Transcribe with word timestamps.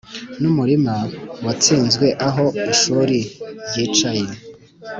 numurima 0.41 0.95
watsinzwe 1.45 2.07
aho 2.27 2.45
ishuri 2.73 3.19
ryicaye 3.67 4.27